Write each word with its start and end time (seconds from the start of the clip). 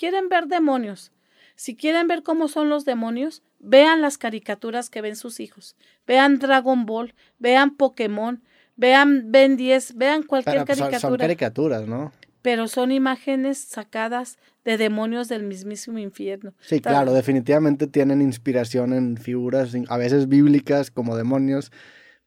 quieren 0.00 0.30
ver 0.30 0.46
demonios, 0.46 1.12
si 1.56 1.76
quieren 1.76 2.08
ver 2.08 2.22
cómo 2.22 2.48
son 2.48 2.70
los 2.70 2.86
demonios, 2.86 3.42
vean 3.58 4.00
las 4.00 4.16
caricaturas 4.16 4.88
que 4.88 5.02
ven 5.02 5.14
sus 5.14 5.40
hijos. 5.40 5.76
Vean 6.06 6.38
Dragon 6.38 6.86
Ball, 6.86 7.14
vean 7.38 7.76
Pokémon, 7.76 8.42
vean 8.76 9.30
Ben 9.30 9.58
10, 9.58 9.94
vean 9.96 10.22
cualquier 10.22 10.54
Pero, 10.54 10.64
pues, 10.66 10.78
son- 10.78 10.86
caricatura. 10.86 11.10
son 11.10 11.18
caricaturas, 11.18 11.86
¿no? 11.86 12.12
pero 12.42 12.68
son 12.68 12.90
imágenes 12.90 13.58
sacadas 13.58 14.38
de 14.64 14.78
demonios 14.78 15.28
del 15.28 15.42
mismísimo 15.42 15.98
infierno. 15.98 16.54
Sí, 16.60 16.80
claro, 16.80 17.12
definitivamente 17.12 17.86
tienen 17.86 18.22
inspiración 18.22 18.94
en 18.94 19.18
figuras, 19.18 19.74
a 19.90 19.98
veces 19.98 20.26
bíblicas, 20.26 20.90
como 20.90 21.14
demonios, 21.18 21.70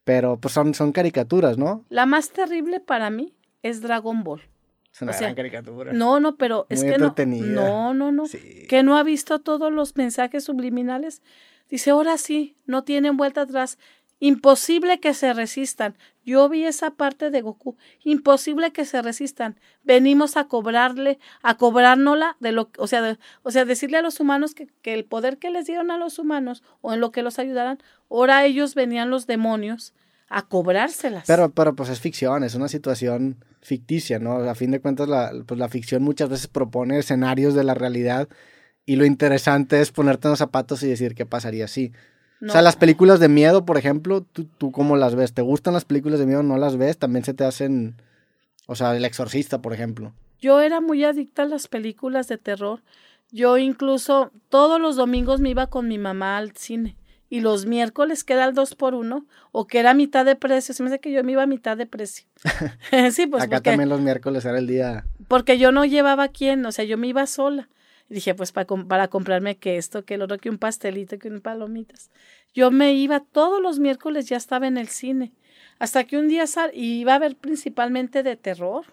pero 0.04 0.38
pues 0.40 0.54
son, 0.54 0.76
son 0.76 0.92
caricaturas, 0.92 1.58
¿no? 1.58 1.84
La 1.90 2.06
más 2.06 2.30
terrible 2.30 2.80
para 2.80 3.10
mí 3.10 3.34
es 3.64 3.82
Dragon 3.82 4.24
Ball. 4.24 4.42
Es 4.94 5.02
una 5.02 5.12
O 5.12 5.14
sea, 5.16 5.22
gran 5.28 5.36
caricatura. 5.36 5.92
No, 5.94 6.20
no, 6.20 6.36
pero 6.38 6.68
es 6.70 6.84
que 6.84 6.98
no. 7.00 7.08
No, 7.56 7.94
no, 7.94 8.12
no. 8.12 8.28
Sí. 8.28 8.66
Que 8.70 8.84
no 8.84 8.96
ha 8.98 9.04
visto 9.04 9.40
todos 9.40 9.72
los 9.74 9.96
mensajes 9.96 10.44
subliminales. 10.44 11.22
Dice, 11.70 11.90
ahora 11.92 12.18
sí, 12.20 12.56
no 12.66 12.84
tienen 12.84 13.18
vuelta 13.18 13.42
atrás. 13.42 13.80
Imposible 14.20 15.00
que 15.02 15.14
se 15.14 15.34
resistan. 15.34 15.98
Yo 16.24 16.48
vi 16.48 16.64
esa 16.64 16.92
parte 16.92 17.30
de 17.30 17.42
Goku. 17.42 17.76
Imposible 18.04 18.72
que 18.72 18.86
se 18.86 19.02
resistan. 19.02 19.60
Venimos 19.84 20.38
a 20.38 20.46
cobrarle, 20.48 21.20
a 21.42 21.58
cobrárnosla 21.58 22.38
de 22.40 22.54
lo, 22.54 22.70
o 22.78 22.88
sea, 22.88 23.02
de- 23.02 23.18
o 23.42 23.52
sea, 23.52 23.66
decirle 23.66 23.98
a 23.98 24.02
los 24.02 24.22
humanos 24.22 24.54
que, 24.56 24.68
que 24.82 24.94
el 24.94 25.04
poder 25.04 25.40
que 25.40 25.50
les 25.50 25.66
dieron 25.66 25.92
a 25.92 25.98
los 25.98 26.20
humanos 26.20 26.64
o 26.80 26.94
en 26.94 27.02
lo 27.02 27.12
que 27.12 27.22
los 27.24 27.38
ayudaran, 27.38 27.80
ahora 28.10 28.46
ellos 28.46 28.76
venían 28.76 29.10
los 29.10 29.28
demonios 29.28 29.94
a 30.30 30.48
cobrárselas. 30.48 31.26
Pero, 31.28 31.52
pero 31.52 31.76
pues 31.76 31.90
es 31.90 32.00
ficción, 32.00 32.44
es 32.44 32.56
una 32.56 32.68
situación 32.68 33.44
ficticia, 33.62 34.20
¿no? 34.20 34.36
A 34.36 34.56
fin 34.56 34.72
de 34.72 34.80
cuentas, 34.80 35.08
la, 35.08 35.32
pues, 35.46 35.60
la 35.60 35.70
ficción 35.70 36.04
muchas 36.04 36.30
veces 36.30 36.48
propone 36.48 37.00
escenarios 37.00 37.54
de 37.54 37.64
la 37.64 37.74
realidad 37.74 38.28
y 38.86 38.96
lo 38.96 39.06
interesante 39.06 39.82
es 39.82 39.92
ponerte 39.92 40.28
en 40.28 40.32
los 40.32 40.40
zapatos 40.40 40.84
y 40.84 40.88
decir 40.88 41.16
qué 41.16 41.26
pasaría 41.26 41.68
si. 41.68 41.92
No. 42.42 42.50
O 42.50 42.52
sea, 42.52 42.62
las 42.62 42.76
películas 42.76 43.20
de 43.20 43.30
miedo, 43.30 43.66
por 43.66 43.78
ejemplo, 43.78 44.22
¿tú, 44.22 44.46
¿tú 44.58 44.72
cómo 44.72 44.98
las 44.98 45.16
ves? 45.16 45.34
¿Te 45.34 45.42
gustan 45.42 45.74
las 45.74 45.86
películas 45.86 46.20
de 46.20 46.26
miedo? 46.26 46.44
¿No 46.44 46.58
las 46.58 46.76
ves? 46.76 46.98
También 46.98 47.24
se 47.24 47.34
te 47.34 47.46
hacen... 47.46 47.96
O 48.66 48.76
sea, 48.76 48.96
El 48.96 49.06
Exorcista, 49.06 49.62
por 49.62 49.74
ejemplo. 49.74 50.14
Yo 50.40 50.62
era 50.62 50.82
muy 50.82 51.06
adicta 51.06 51.44
a 51.44 51.46
las 51.46 51.68
películas 51.68 52.28
de 52.28 52.38
terror. 52.38 52.82
Yo 53.32 53.58
incluso 53.58 54.32
todos 54.50 54.80
los 54.80 54.96
domingos 54.98 55.40
me 55.40 55.50
iba 55.50 55.68
con 55.68 55.88
mi 55.88 55.98
mamá 55.98 56.38
al 56.38 56.52
cine. 56.52 56.98
Y 57.34 57.40
los 57.40 57.66
miércoles 57.66 58.24
que 58.24 58.34
era 58.34 58.46
el 58.46 58.54
2 58.54 58.76
por 58.76 58.94
1 58.94 59.26
o 59.52 59.66
que 59.66 59.80
era 59.80 59.96
mitad 59.96 60.24
de 60.24 60.36
precio. 60.36 60.76
Se 60.76 60.84
me 60.84 60.90
hace 60.90 61.00
que 61.00 61.12
yo 61.12 61.24
me 61.24 61.32
iba 61.32 61.42
a 61.42 61.48
mitad 61.48 61.76
de 61.76 61.88
precio. 61.88 62.28
sí, 63.12 63.26
pues 63.26 63.42
Acá 63.42 63.56
porque, 63.56 63.72
también 63.72 63.90
los 63.90 64.02
miércoles 64.02 64.46
era 64.46 64.60
el 64.60 64.68
día... 64.68 65.08
porque 65.28 65.58
yo 65.58 65.72
no 65.72 65.84
llevaba 65.84 66.26
a 66.26 66.28
quién, 66.28 66.64
o 66.64 66.72
sea, 66.72 66.86
yo 66.86 66.96
me 66.96 67.08
iba 67.08 67.26
sola. 67.26 67.70
Y 68.08 68.14
dije, 68.14 68.36
pues 68.36 68.52
para, 68.52 68.68
para 68.68 69.08
comprarme 69.08 69.58
que 69.58 69.78
esto, 69.78 70.06
que 70.06 70.14
el 70.14 70.22
otro, 70.22 70.38
que 70.38 70.52
un 70.52 70.60
pastelito, 70.60 71.18
que 71.18 71.28
un 71.28 71.42
palomitas. 71.42 72.12
Yo 72.54 72.70
me 72.70 72.94
iba 72.94 73.20
todos 73.20 73.60
los 73.60 73.80
miércoles, 73.80 74.28
ya 74.28 74.38
estaba 74.38 74.68
en 74.68 74.78
el 74.78 74.90
cine. 74.90 75.34
Hasta 75.80 76.04
que 76.04 76.20
un 76.20 76.28
día 76.28 76.46
sal 76.46 76.70
y 76.72 77.00
iba 77.00 77.16
a 77.16 77.20
ver 77.20 77.36
principalmente 77.36 78.22
de 78.22 78.36
terror. 78.36 78.86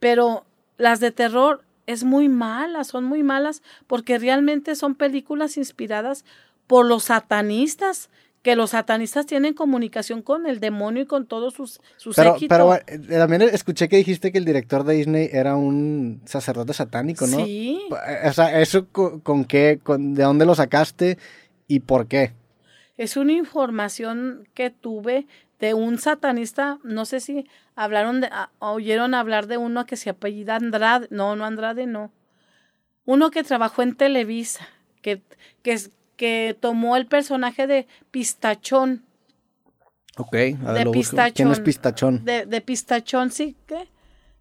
Pero 0.00 0.44
las 0.76 0.98
de 0.98 1.12
terror 1.12 1.62
es 1.86 2.02
muy 2.02 2.28
malas, 2.28 2.88
son 2.88 3.04
muy 3.04 3.22
malas, 3.22 3.62
porque 3.86 4.18
realmente 4.18 4.74
son 4.74 4.96
películas 4.96 5.56
inspiradas 5.56 6.24
por 6.66 6.86
los 6.86 7.04
satanistas, 7.04 8.10
que 8.42 8.56
los 8.56 8.70
satanistas 8.70 9.24
tienen 9.24 9.54
comunicación 9.54 10.20
con 10.20 10.46
el 10.46 10.60
demonio 10.60 11.04
y 11.04 11.06
con 11.06 11.26
todos 11.26 11.54
sus, 11.54 11.80
sus 11.96 12.14
Pero, 12.14 12.36
pero 12.46 12.74
eh, 12.74 12.98
también 13.08 13.40
escuché 13.42 13.88
que 13.88 13.96
dijiste 13.96 14.32
que 14.32 14.38
el 14.38 14.44
director 14.44 14.84
de 14.84 14.94
Disney 14.94 15.30
era 15.32 15.56
un 15.56 16.20
sacerdote 16.26 16.74
satánico, 16.74 17.26
¿no? 17.26 17.38
Sí. 17.44 17.80
O 18.26 18.32
sea, 18.32 18.60
¿eso 18.60 18.86
con, 18.88 19.20
con 19.20 19.44
qué? 19.46 19.80
Con, 19.82 20.14
¿De 20.14 20.24
dónde 20.24 20.44
lo 20.44 20.54
sacaste 20.54 21.16
y 21.68 21.80
por 21.80 22.06
qué? 22.06 22.32
Es 22.98 23.16
una 23.16 23.32
información 23.32 24.46
que 24.54 24.68
tuve 24.70 25.26
de 25.58 25.72
un 25.72 25.98
satanista, 25.98 26.78
no 26.84 27.06
sé 27.06 27.20
si 27.20 27.48
hablaron 27.74 28.20
de, 28.20 28.26
a- 28.26 28.50
oyeron 28.58 29.14
hablar 29.14 29.46
de 29.46 29.56
uno 29.56 29.86
que 29.86 29.96
se 29.96 30.10
apellida 30.10 30.56
Andrade, 30.56 31.06
no, 31.10 31.34
no 31.34 31.46
Andrade, 31.46 31.86
no. 31.86 32.12
Uno 33.06 33.30
que 33.30 33.42
trabajó 33.42 33.82
en 33.82 33.94
Televisa, 33.96 34.68
que, 35.00 35.22
que, 35.62 35.72
es- 35.72 35.90
que 36.16 36.56
tomó 36.58 36.96
el 36.96 37.06
personaje 37.06 37.66
de 37.66 37.86
Pistachón, 38.10 39.02
Ok, 40.16 40.34
a 40.34 40.36
De 40.36 40.54
ver, 40.74 40.84
lo 40.84 40.92
busco. 40.92 41.16
¿Quién 41.34 41.50
es 41.50 41.58
pistachón. 41.60 42.18
Pistachón? 42.18 42.24
de, 42.24 42.46
de 42.46 42.60
Pistachón, 42.60 43.30
¿sí? 43.32 43.56
¿Qué? 43.66 43.74
De 43.74 43.86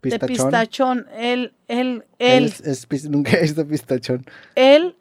¿Pistachón? 0.01 0.27
Pistachón, 0.27 1.07
él, 1.17 1.53
él, 1.67 2.03
Él 2.19 2.43
él, 2.43 2.53
es- 2.63 3.09
nunca 3.09 3.31
he 3.37 3.41
visto 3.41 3.65
Pistachón. 3.67 4.25
él 4.55 4.95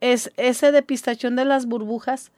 es 0.00 0.30
ese 0.36 0.72
de 0.72 0.82
Pistachón 0.82 1.36
de 1.36 1.44
las 1.44 1.66
burbujas, 1.66 2.32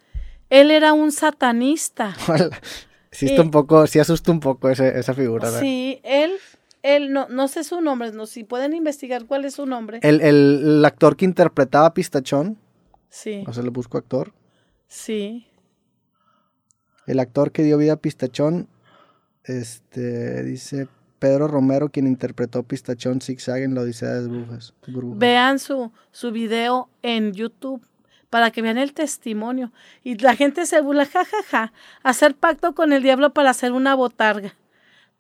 él 0.51 0.71
era 0.71 0.93
un 0.93 1.11
satanista. 1.11 2.15
sí, 3.11 3.27
está 3.27 3.43
un 3.43 3.51
poco, 3.51 3.87
sí 3.89 3.99
asusta 3.99 4.31
un 4.31 4.41
poco 4.41 4.69
ese- 4.69 4.97
esa 4.99 5.15
figura. 5.15 5.47
¿verdad? 5.47 5.61
Sí, 5.61 6.01
él, 6.05 6.33
él, 6.85 7.13
no, 7.13 7.27
no 7.31 7.49
sé 7.49 7.65
su 7.65 7.81
nombre, 7.81 8.13
no, 8.13 8.27
si 8.27 8.45
pueden 8.45 8.75
investigar 8.75 9.25
cuál 9.25 9.45
es 9.45 9.55
su 9.55 9.67
nombre. 9.67 9.99
El, 10.03 10.21
el, 10.21 10.61
el 10.65 10.85
actor 10.85 11.17
que 11.17 11.25
interpretaba 11.25 11.87
a 11.87 11.95
Pistachón, 11.95 12.59
Sí, 13.13 13.45
o 13.47 13.53
sea, 13.53 13.63
le 13.63 13.69
busco 13.69 13.99
actor. 13.99 14.33
sí. 14.89 15.47
El 17.07 17.19
actor 17.19 17.51
que 17.53 17.63
dio 17.63 17.77
vida 17.79 17.95
a 17.95 17.97
Pistachón, 17.97 18.69
este, 19.45 20.45
dice 20.45 20.87
Pedro 21.19 21.47
Romero, 21.47 21.89
quien 21.91 22.07
interpretó 22.07 22.63
Pistachón 22.63 23.21
Zigzag 23.21 23.59
en 23.63 23.75
la 23.75 23.83
Odisea 23.83 24.09
de. 24.09 24.29
Burbujas. 24.29 25.19
Vean 25.19 25.59
su, 25.59 25.93
su 26.11 26.31
video 26.31 26.89
en 27.03 27.33
YouTube 27.33 27.85
para 28.31 28.51
que 28.51 28.63
vean 28.63 28.79
el 28.79 28.95
testimonio. 28.95 29.73
Y 30.03 30.17
la 30.17 30.35
gente 30.37 30.65
se 30.65 30.81
burla, 30.81 31.05
jajaja, 31.05 31.73
hacer 32.03 32.35
pacto 32.35 32.75
con 32.75 32.93
el 32.93 33.03
diablo 33.03 33.35
para 33.35 33.51
hacer 33.51 33.73
una 33.73 33.95
botarga. 33.95 34.55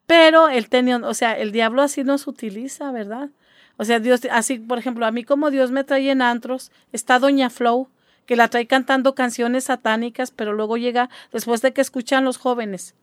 Pero 0.06 0.48
él 0.48 0.68
tenía, 0.68 0.96
o 0.96 1.14
sea, 1.14 1.36
el 1.38 1.52
diablo 1.52 1.82
así 1.82 2.04
nos 2.04 2.26
utiliza, 2.26 2.90
¿verdad? 2.90 3.30
O 3.76 3.84
sea, 3.84 4.00
Dios, 4.00 4.20
así, 4.30 4.58
por 4.58 4.78
ejemplo, 4.78 5.06
a 5.06 5.10
mí 5.10 5.24
como 5.24 5.50
Dios 5.50 5.70
me 5.70 5.84
trae 5.84 6.10
en 6.10 6.22
antros, 6.22 6.70
está 6.92 7.18
Doña 7.18 7.50
Flow, 7.50 7.88
que 8.26 8.36
la 8.36 8.48
trae 8.48 8.66
cantando 8.66 9.14
canciones 9.14 9.64
satánicas, 9.64 10.30
pero 10.30 10.52
luego 10.52 10.76
llega 10.76 11.10
después 11.32 11.62
de 11.62 11.72
que 11.72 11.80
escuchan 11.80 12.24
los 12.24 12.36
jóvenes. 12.36 12.94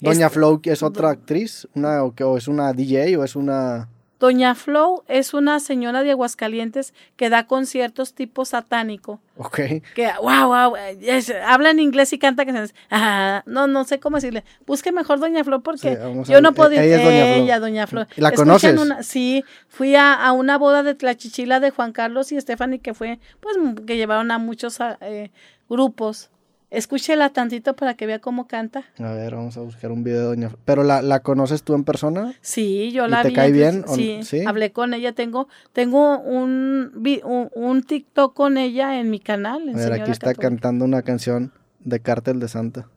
Doña 0.00 0.26
Este- 0.26 0.34
Flow, 0.34 0.60
que 0.60 0.72
es 0.72 0.82
otra 0.82 1.10
actriz, 1.10 1.68
una, 1.74 2.02
o 2.04 2.36
es 2.36 2.48
una 2.48 2.72
DJ 2.72 3.16
o 3.16 3.24
es 3.24 3.36
una... 3.36 3.88
Doña 4.22 4.54
Flow 4.54 5.02
es 5.08 5.34
una 5.34 5.58
señora 5.58 6.04
de 6.04 6.12
Aguascalientes 6.12 6.94
que 7.16 7.28
da 7.28 7.48
conciertos 7.48 8.14
tipo 8.14 8.44
satánico. 8.44 9.20
Ok. 9.36 9.58
Que, 9.96 10.10
wow, 10.22 10.46
wow, 10.46 10.76
es- 10.76 11.32
habla 11.44 11.70
en 11.70 11.80
inglés 11.80 12.12
y 12.12 12.20
canta 12.20 12.44
canciones. 12.44 12.72
Ah, 12.88 13.42
no, 13.46 13.66
no 13.66 13.82
sé 13.82 13.98
cómo 13.98 14.18
decirle. 14.18 14.44
Busque 14.64 14.92
mejor 14.92 15.18
Doña 15.18 15.42
Flow 15.42 15.60
porque 15.64 15.96
Sí, 16.24 16.30
yo 16.32 16.40
no 16.40 16.50
ver. 16.50 16.54
puedo. 16.56 16.70
Ella 16.70 16.98
es 16.98 17.04
Doña. 17.04 17.34
Ella, 17.34 17.58
Doña 17.58 17.86
Flow. 17.88 18.06
¿La 18.14 18.30
conoces? 18.30 18.78
una- 18.80 19.02
sí, 19.02 19.44
fui 19.66 19.96
a, 19.96 20.14
a 20.14 20.30
una 20.30 20.56
boda 20.56 20.84
de 20.84 20.94
Tlachichila 20.94 21.58
de 21.58 21.70
Juan 21.70 21.90
Carlos 21.90 22.30
y 22.30 22.40
Stephanie 22.40 22.78
que 22.78 22.94
fue, 22.94 23.18
pues, 23.40 23.56
que 23.88 23.96
llevaron 23.96 24.30
a 24.30 24.38
muchos 24.38 24.78
eh, 25.00 25.32
grupos. 25.68 26.30
Escúchela 26.72 27.28
tantito 27.28 27.76
para 27.76 27.92
que 27.94 28.06
vea 28.06 28.18
cómo 28.18 28.46
canta. 28.46 28.84
A 28.98 29.12
ver, 29.12 29.34
vamos 29.34 29.58
a 29.58 29.60
buscar 29.60 29.92
un 29.92 30.02
video 30.04 30.20
de 30.20 30.26
Doña. 30.28 30.50
¿Pero 30.64 30.84
la, 30.84 31.02
la 31.02 31.20
conoces 31.20 31.62
tú 31.62 31.74
en 31.74 31.84
persona? 31.84 32.32
Sí, 32.40 32.90
yo 32.92 33.06
¿Y 33.06 33.10
la 33.10 33.20
te 33.22 33.28
vi. 33.28 33.34
cae 33.34 33.52
bien 33.52 33.84
o 33.86 33.90
no? 33.90 33.94
Sí, 33.94 34.20
¿Sí? 34.22 34.42
hablé 34.46 34.72
con 34.72 34.94
ella. 34.94 35.12
Tengo, 35.12 35.48
tengo 35.74 36.18
un, 36.18 36.92
un, 37.24 37.50
un 37.54 37.82
TikTok 37.82 38.32
con 38.34 38.56
ella 38.56 38.98
en 38.98 39.10
mi 39.10 39.20
canal. 39.20 39.68
en 39.68 39.74
A 39.76 39.78
ver, 39.78 39.92
aquí 39.92 40.10
está 40.10 40.28
Católica. 40.28 40.48
cantando 40.48 40.84
una 40.86 41.02
canción 41.02 41.52
de 41.80 42.00
Cártel 42.00 42.40
de 42.40 42.48
Santa. 42.48 42.88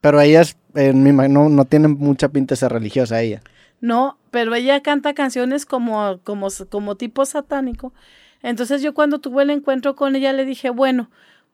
Pero 0.00 0.20
ella 0.20 0.42
es, 0.42 0.56
en 0.76 1.02
mi, 1.02 1.10
no, 1.28 1.48
no 1.48 1.64
tiene 1.64 1.88
mucha 1.88 2.28
pinta 2.28 2.52
de 2.52 2.58
ser 2.58 2.72
religiosa 2.72 3.20
ella. 3.20 3.42
No, 3.80 4.18
pero 4.30 4.54
ella 4.54 4.82
canta 4.82 5.14
canciones 5.14 5.66
como, 5.66 6.20
como, 6.22 6.46
como 6.68 6.94
tipo 6.94 7.24
satánico. 7.26 7.92
Entonces 8.42 8.82
yo 8.82 8.94
cuando 8.94 9.18
tuve 9.18 9.42
el 9.42 9.50
encuentro 9.50 9.96
con 9.96 10.14
ella 10.14 10.32
le 10.32 10.44
dije, 10.44 10.70
bueno, 10.70 11.10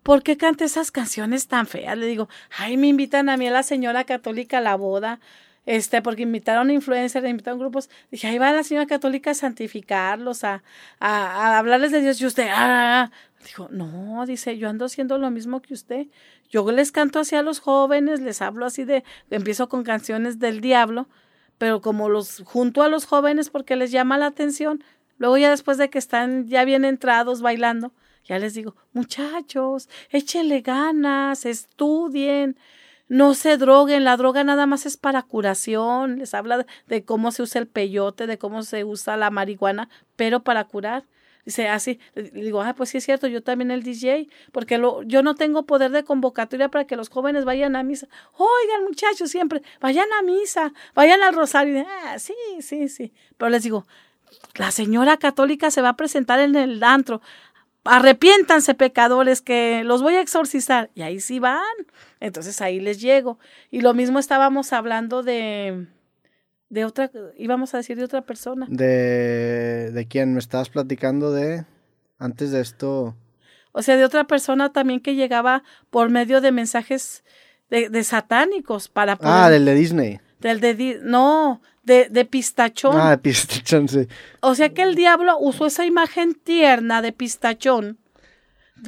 ¿por 0.07 0.23
qué 0.23 0.37
canta 0.37 0.65
esas 0.65 0.93
canciones 0.93 1.49
tan 1.49 1.67
feas? 1.67 1.99
Le 1.99 2.07
digo, 2.07 2.29
ay, 2.57 2.77
me 2.77 2.87
invitan 2.87 3.29
a 3.29 3.37
mí 3.37 3.49
a 3.49 3.51
la 3.51 3.65
señora 3.65 4.05
católica 4.05 4.59
a 4.59 4.61
la 4.61 4.77
boda, 4.77 5.19
este, 5.65 6.01
porque 6.01 6.23
invitaron 6.23 6.71
influencers, 6.71 7.27
invitaron 7.27 7.59
grupos. 7.59 7.91
Dije, 8.13 8.29
ahí 8.29 8.39
va 8.39 8.53
la 8.53 8.63
señora 8.63 8.87
católica 8.87 9.33
a 9.33 9.35
santificarlos, 9.35 10.45
a, 10.45 10.63
a, 11.01 11.55
a 11.55 11.59
hablarles 11.59 11.91
de 11.91 12.03
Dios. 12.03 12.21
Y 12.21 12.27
usted, 12.27 12.47
ah, 12.53 13.11
dijo, 13.43 13.67
no, 13.73 14.25
dice, 14.27 14.57
yo 14.59 14.69
ando 14.69 14.85
haciendo 14.85 15.19
lo 15.19 15.29
mismo 15.33 15.61
que 15.61 15.75
usted. 15.75 16.07
Yo 16.51 16.71
les 16.71 16.93
canto 16.93 17.19
así 17.19 17.35
a 17.35 17.43
los 17.43 17.59
jóvenes, 17.59 18.21
les 18.21 18.41
hablo 18.43 18.65
así 18.65 18.85
de, 18.85 19.03
empiezo 19.31 19.69
con 19.69 19.83
canciones 19.83 20.39
del 20.39 20.61
diablo, 20.61 21.09
pero 21.59 21.81
como 21.81 22.09
los 22.09 22.45
junto 22.45 22.85
a 22.85 22.89
los 22.89 23.07
jóvenes 23.07 23.51
porque 23.51 23.75
les 23.75 23.91
llama 23.91 24.19
la 24.19 24.27
atención, 24.27 24.85
luego 25.19 25.37
ya 25.37 25.51
después 25.51 25.79
de 25.79 25.91
que 25.91 25.99
están 25.99 26.47
ya 26.47 26.65
bien 26.65 26.85
entrados 26.85 27.43
bailando, 27.43 27.93
ya 28.27 28.39
les 28.39 28.55
digo, 28.55 28.75
muchachos, 28.93 29.89
échenle 30.11 30.61
ganas, 30.61 31.47
estudien, 31.47 32.57
no 33.09 33.35
se 33.35 33.57
droguen, 33.57 34.05
la 34.05 34.17
droga 34.17 34.43
nada 34.43 34.67
más 34.67 34.85
es 34.85 34.97
para 34.97 35.23
curación, 35.23 36.19
les 36.19 36.35
habla 36.35 36.67
de 36.87 37.05
cómo 37.05 37.31
se 37.31 37.43
usa 37.43 37.61
el 37.61 37.69
peyote, 37.69 38.27
de 38.27 38.39
cómo 38.39 38.63
se 38.63 38.85
usa 38.85 39.17
la 39.17 39.31
marihuana, 39.31 39.89
pero 40.17 40.41
para 40.43 40.65
curar. 40.65 41.05
Dice, 41.45 41.69
así, 41.69 42.01
digo, 42.33 42.61
ah, 42.61 42.75
pues 42.75 42.91
sí 42.91 42.99
es 42.99 43.05
cierto, 43.05 43.29
yo 43.29 43.41
también 43.41 43.71
el 43.71 43.85
DJ, 43.85 44.27
porque 44.51 44.83
yo 45.05 45.23
no 45.23 45.37
tengo 45.37 45.65
poder 45.65 45.93
de 45.93 46.03
convocatoria 46.03 46.69
para 46.69 46.89
que 46.89 46.97
los 46.97 47.09
jóvenes 47.09 47.45
vayan 47.45 47.77
a 47.77 47.85
misa. 47.85 48.09
Oigan, 48.33 48.83
muchachos, 48.83 49.31
siempre, 49.31 49.63
vayan 49.81 50.09
a 50.19 50.23
misa, 50.23 50.73
vayan 50.97 51.23
al 51.23 51.37
rosario. 51.37 51.87
Ah, 51.89 52.19
sí, 52.19 52.35
sí, 52.59 52.89
sí. 52.89 53.13
Pero 53.37 53.51
les 53.51 53.63
digo, 53.63 53.87
la 54.57 54.73
señora 54.73 55.19
católica 55.19 55.71
se 55.71 55.83
va 55.83 55.91
a 55.91 55.97
presentar 55.97 56.41
en 56.41 56.57
el 56.57 56.83
antro. 56.83 57.23
Arrepiéntanse, 57.89 58.75
pecadores, 58.75 59.41
que 59.43 59.83
los 59.85 60.03
voy 60.03 60.15
a 60.15 60.21
exorcizar. 60.21 60.91
Y 60.95 61.03
ahí 61.03 61.21
sí 61.21 61.39
van. 61.39 61.63
Entonces 62.21 62.61
ahí 62.61 62.81
les 62.81 63.01
llego. 63.01 63.39
Y 63.71 63.81
lo 63.81 63.95
mismo 63.95 64.19
estábamos 64.19 64.73
hablando 64.73 65.23
de, 65.23 65.87
de 66.69 66.85
otra, 66.85 67.11
íbamos 67.37 67.75
a 67.75 67.79
decir 67.79 67.97
de 67.97 68.05
otra 68.05 68.23
persona. 68.23 68.67
¿De, 68.69 69.91
de 69.93 70.09
quién 70.09 70.33
me 70.33 70.39
estabas 70.39 70.69
platicando 70.69 71.33
de 71.33 71.65
antes 72.19 72.51
de 72.51 72.61
esto? 72.61 73.17
O 73.73 73.83
sea, 73.83 73.97
de 73.97 74.05
otra 74.05 74.25
persona 74.25 74.73
también 74.73 75.01
que 75.01 75.15
llegaba 75.15 75.63
por 75.91 76.09
medio 76.09 76.41
de 76.41 76.51
mensajes 76.53 77.25
de, 77.69 77.91
de 77.91 78.05
satánicos 78.05 78.89
para 78.89 79.19
Ah, 79.21 79.51
del 79.51 79.65
de 79.65 79.75
Disney. 79.75 80.21
Del 80.47 80.61
de 80.61 81.01
no, 81.03 81.61
de, 81.83 82.09
de 82.09 82.25
pistachón. 82.25 82.97
Ah, 82.97 83.11
de 83.11 83.19
pistachón, 83.19 83.89
sí. 83.89 84.07
O 84.41 84.55
sea 84.55 84.69
que 84.69 84.83
el 84.83 84.95
diablo 84.95 85.37
usó 85.41 85.67
esa 85.67 85.85
imagen 85.85 86.35
tierna 86.35 87.03
de 87.03 87.11
pistachón 87.11 87.99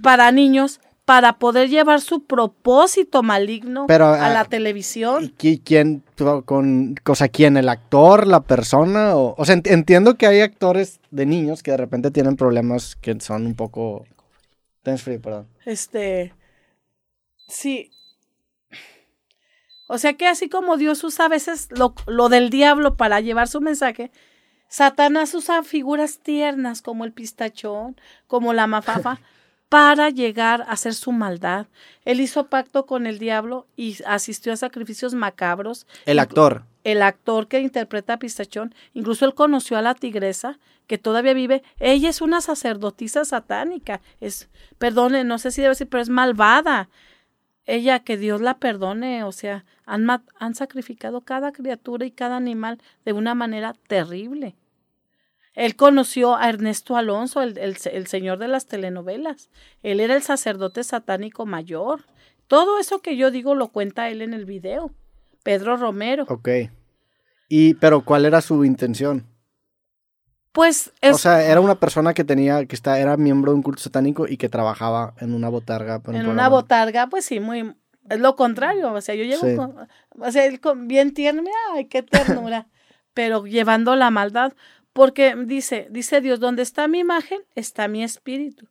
para 0.02 0.30
niños 0.30 0.80
para 1.04 1.38
poder 1.38 1.68
llevar 1.68 2.00
su 2.00 2.26
propósito 2.26 3.24
maligno 3.24 3.86
a 3.88 4.28
la 4.28 4.44
televisión. 4.44 5.32
¿Y 5.40 5.58
quién, 5.58 6.04
con, 6.44 6.94
cosa 7.02 7.28
quién, 7.28 7.56
el 7.56 7.70
actor, 7.70 8.26
la 8.26 8.40
persona? 8.40 9.16
O, 9.16 9.34
o 9.36 9.44
sea, 9.44 9.60
entiendo 9.64 10.16
que 10.16 10.26
hay 10.26 10.42
actores 10.42 11.00
de 11.10 11.26
niños 11.26 11.64
que 11.64 11.72
de 11.72 11.78
repente 11.78 12.12
tienen 12.12 12.36
problemas 12.36 12.94
que 12.94 13.18
son 13.20 13.46
un 13.46 13.54
poco... 13.56 14.04
Thanks 14.84 15.02
free, 15.02 15.18
perdón. 15.18 15.48
Este, 15.64 16.34
sí. 17.48 17.90
O 19.88 19.98
sea 19.98 20.12
que 20.12 20.28
así 20.28 20.48
como 20.48 20.76
Dios 20.76 21.02
usa 21.02 21.24
a 21.24 21.28
veces 21.28 21.68
lo, 21.70 21.94
lo 22.06 22.28
del 22.28 22.50
diablo 22.50 22.96
para 22.96 23.20
llevar 23.20 23.48
su 23.48 23.60
mensaje, 23.60 24.12
Satanás 24.68 25.34
usa 25.34 25.64
figuras 25.64 26.20
tiernas 26.20 26.82
como 26.82 27.04
el 27.04 27.12
pistachón, 27.12 27.96
como 28.26 28.52
la 28.52 28.66
mafafa, 28.66 29.20
para 29.68 30.10
llegar 30.10 30.62
a 30.62 30.72
hacer 30.72 30.94
su 30.94 31.12
maldad. 31.12 31.66
Él 32.04 32.20
hizo 32.20 32.46
pacto 32.46 32.86
con 32.86 33.06
el 33.06 33.18
diablo 33.18 33.66
y 33.76 33.96
asistió 34.06 34.52
a 34.52 34.56
sacrificios 34.56 35.14
macabros. 35.14 35.86
El 36.06 36.18
actor. 36.18 36.64
El 36.84 37.02
actor 37.02 37.48
que 37.48 37.60
interpreta 37.60 38.14
a 38.14 38.18
Pistachón, 38.18 38.74
incluso 38.94 39.26
él 39.26 39.34
conoció 39.34 39.76
a 39.76 39.82
la 39.82 39.94
tigresa, 39.94 40.58
que 40.86 40.96
todavía 40.96 41.34
vive. 41.34 41.62
Ella 41.80 42.08
es 42.08 42.22
una 42.22 42.40
sacerdotisa 42.40 43.26
satánica. 43.26 44.00
Es, 44.20 44.48
perdone, 44.78 45.22
no 45.24 45.38
sé 45.38 45.50
si 45.50 45.60
debe 45.60 45.72
decir, 45.72 45.88
pero 45.88 46.02
es 46.02 46.08
malvada. 46.08 46.88
Ella, 47.68 48.00
que 48.00 48.16
Dios 48.16 48.40
la 48.40 48.56
perdone, 48.56 49.24
o 49.24 49.30
sea, 49.30 49.66
han, 49.84 50.06
han 50.08 50.54
sacrificado 50.54 51.20
cada 51.20 51.52
criatura 51.52 52.06
y 52.06 52.10
cada 52.10 52.38
animal 52.38 52.80
de 53.04 53.12
una 53.12 53.34
manera 53.34 53.74
terrible. 53.88 54.56
Él 55.52 55.76
conoció 55.76 56.34
a 56.34 56.48
Ernesto 56.48 56.96
Alonso, 56.96 57.42
el, 57.42 57.58
el, 57.58 58.06
señor 58.06 58.38
de 58.38 58.48
las 58.48 58.64
telenovelas. 58.64 59.50
Él 59.82 60.00
era 60.00 60.16
el 60.16 60.22
sacerdote 60.22 60.82
satánico 60.82 61.44
mayor. 61.44 62.06
Todo 62.46 62.78
eso 62.78 63.00
que 63.00 63.18
yo 63.18 63.30
digo 63.30 63.54
lo 63.54 63.68
cuenta 63.68 64.08
él 64.08 64.22
en 64.22 64.32
el 64.32 64.46
video. 64.46 64.90
Pedro 65.42 65.76
Romero. 65.76 66.24
Ok. 66.30 66.48
Y, 67.50 67.74
pero 67.74 68.02
¿cuál 68.02 68.24
era 68.24 68.40
su 68.40 68.64
intención? 68.64 69.26
Pues 70.58 70.92
es... 71.02 71.14
O 71.14 71.18
sea, 71.18 71.48
era 71.48 71.60
una 71.60 71.76
persona 71.76 72.14
que 72.14 72.24
tenía, 72.24 72.66
que 72.66 72.74
está, 72.74 72.98
era 72.98 73.16
miembro 73.16 73.52
de 73.52 73.58
un 73.58 73.62
culto 73.62 73.80
satánico 73.80 74.26
y 74.26 74.38
que 74.38 74.48
trabajaba 74.48 75.14
en 75.20 75.32
una 75.32 75.48
botarga. 75.48 76.02
En 76.08 76.26
una 76.26 76.48
botarga, 76.48 77.06
pues 77.06 77.26
sí, 77.26 77.38
muy... 77.38 77.76
Es 78.10 78.18
lo 78.18 78.34
contrario, 78.34 78.92
o 78.92 79.00
sea, 79.00 79.14
yo 79.14 79.22
llevo 79.22 79.54
con, 79.54 79.88
o 80.18 80.32
sea, 80.32 80.46
él 80.46 80.58
con, 80.58 80.88
bien 80.88 81.14
tierno, 81.14 81.48
ay, 81.72 81.84
qué 81.84 82.02
ternura, 82.02 82.66
pero 83.14 83.46
llevando 83.46 83.94
la 83.94 84.10
maldad. 84.10 84.52
Porque 84.92 85.36
dice, 85.36 85.86
dice 85.90 86.20
Dios, 86.20 86.40
donde 86.40 86.62
está 86.62 86.88
mi 86.88 86.98
imagen, 86.98 87.38
está 87.54 87.86
mi 87.86 88.02
espíritu. 88.02 88.66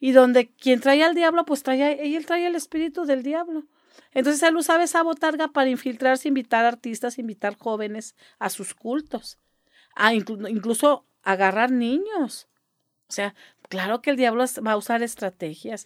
Y 0.00 0.12
donde 0.12 0.50
quien 0.50 0.80
trae 0.80 1.02
al 1.02 1.14
diablo, 1.14 1.46
pues 1.46 1.62
trae, 1.62 2.14
él 2.14 2.26
trae 2.26 2.46
el 2.46 2.56
espíritu 2.56 3.06
del 3.06 3.22
diablo. 3.22 3.64
Entonces 4.12 4.42
él 4.42 4.54
usaba 4.54 4.84
esa 4.84 5.02
botarga 5.02 5.48
para 5.48 5.70
infiltrarse, 5.70 6.28
invitar 6.28 6.66
artistas, 6.66 7.18
invitar 7.18 7.56
jóvenes 7.56 8.16
a 8.38 8.50
sus 8.50 8.74
cultos, 8.74 9.38
a 9.94 10.12
incluso 10.12 11.06
agarrar 11.22 11.70
niños. 11.70 12.48
O 13.08 13.12
sea, 13.12 13.34
claro 13.68 14.02
que 14.02 14.10
el 14.10 14.16
diablo 14.16 14.44
va 14.66 14.72
a 14.72 14.76
usar 14.76 15.02
estrategias. 15.02 15.80